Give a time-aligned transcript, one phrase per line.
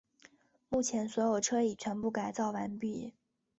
[0.67, 3.13] 目前所有车已全部改造完毕。